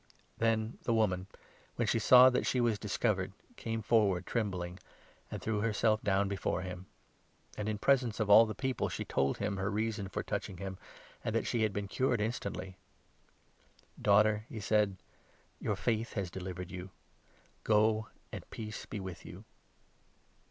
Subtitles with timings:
[0.39, 1.27] Then the woman,
[1.75, 4.79] when she saw that she was discovered, came 47 forward trembling,
[5.29, 6.87] and threw herself down before him;
[7.55, 10.57] and, in presence of all the people, she told him her reason for touch ing
[10.57, 10.79] him,
[11.23, 12.77] and that she had been cured instantly.
[14.01, 14.97] "Daughter," he said,
[15.59, 16.89] "your faith has delivered you.
[17.63, 19.43] Go, 48 and peace be with you."